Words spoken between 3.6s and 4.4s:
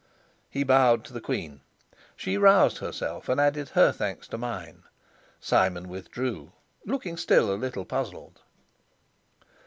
her thanks to